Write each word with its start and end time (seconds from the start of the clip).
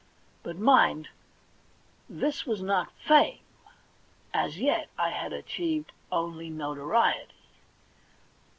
But, 0.41 0.57
mind, 0.57 1.09
this 2.09 2.43
was 2.43 2.63
not 2.63 2.91
fame; 2.97 3.37
as 4.33 4.57
yet 4.59 4.89
I 4.97 5.11
had 5.11 5.31
achieved 5.31 5.91
only 6.11 6.49
notoriety. 6.49 7.35